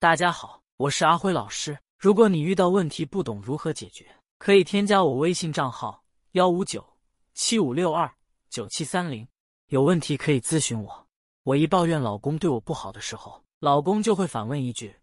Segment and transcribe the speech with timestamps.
[0.00, 1.76] 大家好，我是阿辉老师。
[1.98, 4.06] 如果你遇到问题不懂如何解决，
[4.38, 6.86] 可以添加我微信账号幺五九
[7.34, 8.08] 七五六二
[8.48, 9.26] 九七三零，
[9.70, 11.06] 有问题可以咨询我。
[11.42, 14.94] 我一抱怨老公对我不好的时候，老公就会反问一句：“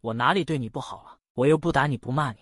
[0.00, 1.18] 我哪里对你不好了？
[1.32, 2.38] 我又不打你不骂你。”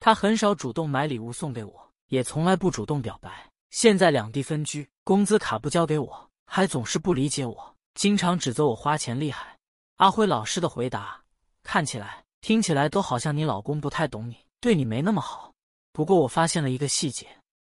[0.00, 3.52] 他很少主动买礼物送给我，也从来不主动表白。
[3.70, 9.56] 现在两地分居，工资卡不交给我，还总是不理解我，经常指责我花钱厉害。
[9.98, 11.22] 阿辉老师的回答
[11.66, 15.52] 看起来、听起来都好像你老公不太懂你，对你没那么好。
[15.92, 17.26] 不过我发现了一个细节，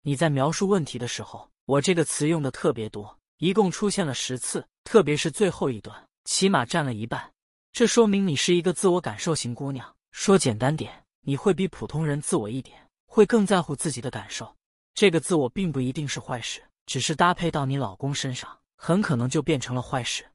[0.01, 7.31] 你在描述问题的时候，我这个词用的特别多，一共出现了十次，特别是最后一段，起码占了一半。
[7.71, 9.95] 这说明你是一个自我感受型姑娘。
[10.11, 14.53] 说简单点，你会比普通人自我一点，会更在乎自己的感受。
[14.95, 20.25] 这个自我并不一定是坏事，只是搭配到你老公身上，很可能就变成了坏事。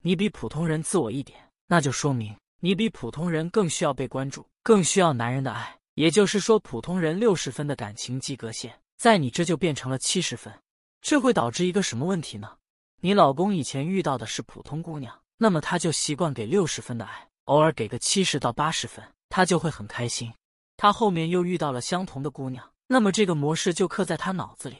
[0.00, 2.34] 你比普通人自我一点，那就说明
[2.64, 5.80] 你比普通人更需要被关注，更需要男人的爱。
[5.94, 10.54] 也就是说，普通人六十分的感情及格线，在你这就变成了七十分。
[11.00, 12.58] 这会导致一个什么问题呢？
[13.00, 20.32] 你老公以前遇到的是普通姑娘，那么他就习惯给六十分的爱，偶尔给个七十到八十分，他就会很开心。
[20.76, 24.76] 他后面又遇到了相同的姑娘，那么这个模式就刻在他脑子里。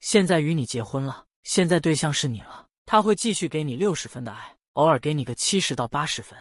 [0.00, 4.56] 现在与你结婚了，现在对象是你了，他会继续给你六十分的爱。
[4.72, 6.38] 偶尔给你个七十到八十分，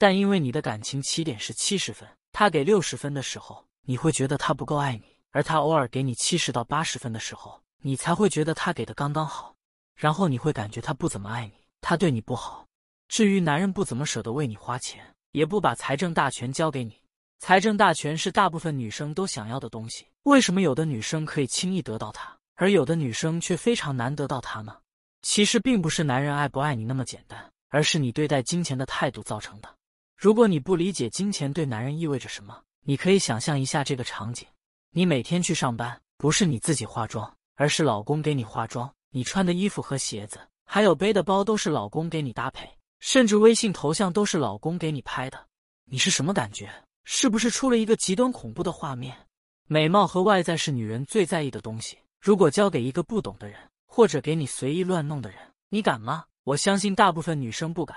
[0.00, 9.56] 但因为你的感情起点是七十分，他给六十分的时候，你会觉得他不够爱你；而他偶尔给你七十到八十分的时候，你才会觉得他给的刚刚好。
[9.96, 12.64] 然后你会感觉他不怎么爱你，他对你不好。
[13.08, 16.96] 至于男人不怎么舍得为你花钱，也不把财政大权交给你，
[17.40, 20.06] 财政大权是大部分女生都想要的东西。
[20.22, 24.76] 为什么有的女生可以轻易得到它，而有的女生却非常难得到它呢？
[25.22, 27.50] 其实并不是男人爱不爱你那么简单。
[27.70, 29.68] 而是你对待金钱的态度造成的。
[30.18, 34.44] 如果你不理解金钱对男人意味着什么，你可以想象一下这个场景：
[34.90, 42.68] 你每天去上班，不是你自己化妆，而是老公给你化妆；你穿的衣服和鞋子，还有背的包，都是老公给你搭配，
[42.98, 45.46] 甚至微信头像都是老公给你拍的。
[45.84, 46.68] 你是什么感觉？
[47.04, 49.16] 是不是出了一个极端恐怖的画面？
[49.68, 51.96] 美貌和外在是女人最在意的东西。
[52.20, 56.24] 如果交给一个不懂的人，或者给你随意乱弄的人，你敢吗？
[56.42, 57.96] 我相信大部分女生不敢。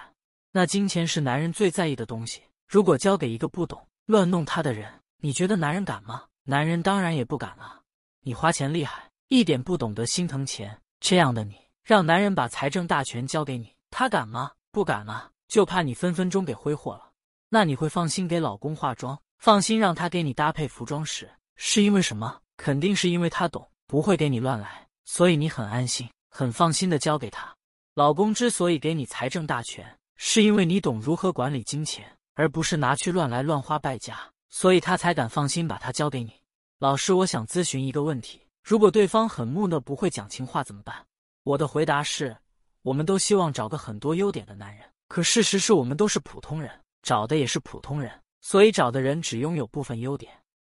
[0.53, 6.25] 那金钱是男人最在意的东西，如果交给一个不懂乱弄他的人，你觉得男人敢吗？
[6.43, 7.79] 男人当然也不敢啊。
[8.23, 14.51] 你花钱厉害，一点不懂得心疼钱，这样的你让男人把财政大权交给你，他敢吗？
[14.71, 17.11] 不敢啊，就怕你分分钟给挥霍了。
[17.49, 22.41] 那你会放心给老公化妆，放心让他给你搭配服装时，是因为什么？
[22.57, 27.55] 肯定是因为他懂，不会给你乱来，所以你很安心、很放心的交给他。
[27.95, 32.05] 老公之所以给你财政大权，是因为你懂如何管理金钱，
[32.35, 36.31] 而不是拿去乱来乱花败家，所以他才敢放心把它交给你。
[36.77, 40.95] 老师，我想咨询一个问题：如果对方很木讷，不会讲情话怎么办？
[41.41, 42.37] 我的回答是：
[42.83, 46.71] 我们都希望找个很多优点的男人，可事实是我们都是普通人，
[47.01, 48.11] 找的也是普通人，
[48.41, 50.31] 所以找的人只拥有部分优点。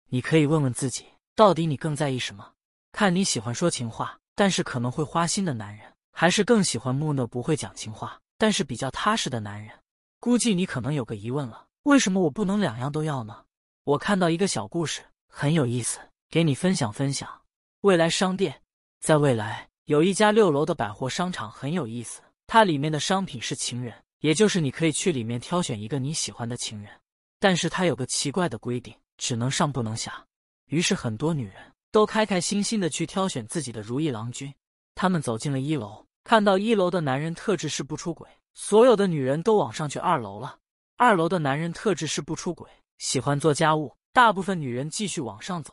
[0.09, 1.07] 你可以问问自己，
[1.37, 2.53] 到底你更在意什么？
[2.91, 5.87] 看你喜欢说情话，但是可能会花心的男人。
[6.11, 9.71] 还是更喜欢木讷不会讲情话，但是比较踏实的男人。
[10.19, 13.45] 估计你可能有个疑问了：为什么我不能两样都要呢？
[13.85, 17.43] 我看到一个小故事，很有意思，给你分享分享。
[17.83, 18.63] 未来商店，
[19.01, 22.21] 在未来有一家六楼的百货商场，很有意思。
[22.47, 26.91] 它里面的商品是情人，也就是你可以去里面挑选一个你喜欢的情人。
[27.39, 30.25] 但是它有个奇怪的规定，只能上不能下。
[30.67, 31.55] 于是很多女人
[31.93, 34.53] 都开开心心的去挑选自己的如意郎君。
[34.95, 36.06] 他们走进了一楼。
[36.27, 40.59] 看到一楼的男人特质是不出轨，所有的女人都往上去二楼了。
[40.97, 45.73] 二楼的男人特质是不出轨，喜欢做家务，大部分女人继续往上走。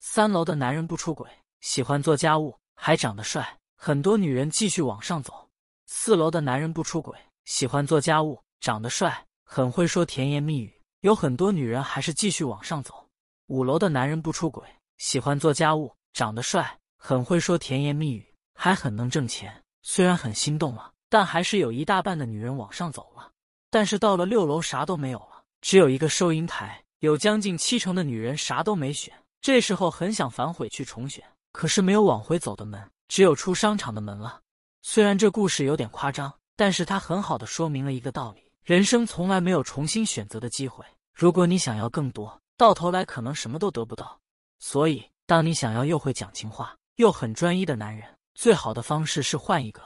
[0.00, 1.30] 三楼的男人不出轨，
[1.60, 5.48] 喜欢做家务，还长得帅，很多女人继续往上走。
[5.86, 13.06] 四楼的男人不出轨，喜欢做家务，长得帅，很会说甜言蜜语，有很多女人还是继续往上走。
[13.46, 14.66] 五楼的男人不出轨，
[14.98, 19.61] 喜欢做家务，长得帅，很会说甜言蜜语，还很能挣钱。
[19.82, 23.30] 虽然很心动了，但还是有一大半的女人往上走了。
[23.70, 29.12] 但是到了六楼，啥都没有了，只有一个收银台，有将近七成的女人啥都没选。
[29.40, 34.40] 这时候很想反悔去重选，可是没有往回走的门，只有出商场的门了。
[34.82, 40.84] 虽然这故事有点夸张，但是它很好的说明了一个道理：人生从来没有重新选择的机会。
[41.14, 44.18] 如果你想要更多，到头来可能什么都得不到。
[44.58, 48.06] 所以，当你想要又会讲情话又很专一的男人。
[48.34, 49.80] 最好的方式是换一个，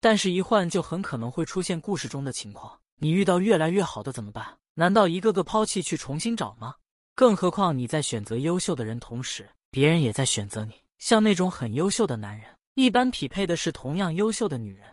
[0.00, 2.78] 但是一换就很可能会出现故事中的情况。
[2.96, 4.58] 你遇到越来越好的怎么办？
[4.74, 6.74] 难道一个个抛弃去重新找吗？
[7.14, 10.74] 更何况你在选择优秀的人同时，别人也在选择你。
[10.98, 14.86] 像那种很优秀的男人，一般匹配的是同样优秀的女人。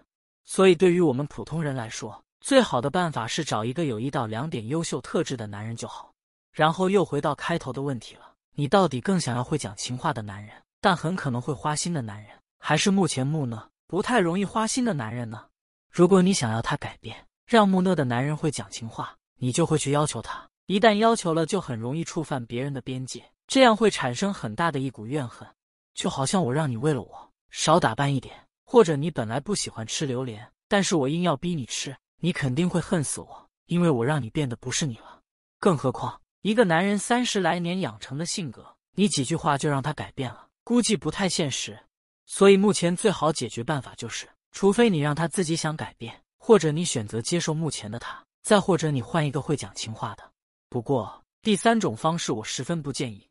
[0.43, 6.13] 所以，对于我们普通人来说，最好的办法是找一个有一到两点优秀特质的男人就好。
[6.51, 12.31] 然后又回到开头的问题了：你到底更想要会讲情话的男人，但很可能会花心的男人，
[12.67, 15.45] 还是目前木讷、不太容易花心的男人呢？
[15.89, 20.45] 如果你想要他改变，让木讷的男人会讲情话，你就会去要求他。
[20.65, 25.47] 一旦要求了，就很容易触犯别人的边界，这样会产生很大的一股怨恨。
[25.93, 28.35] 就好像我让你为了我少打扮一点，
[28.65, 35.21] 或者你本来不喜欢吃榴莲，但是我硬要逼你吃，你肯定会恨死我，因为我让你变得不是你了。
[35.61, 41.79] 更何况一个男人三十来年养成的性格，你几句话就让他改变了，估计不太现实。
[42.27, 50.31] 所以目前最好解决办法就是，除非你让他自己想改变，或者你选择接受目前的他，再或者你换一个会讲情话的。
[50.69, 53.25] 不过第三种方式我十分不建议。